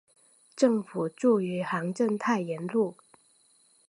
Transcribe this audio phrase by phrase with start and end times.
[0.55, 2.95] 政府驻余杭镇太炎路。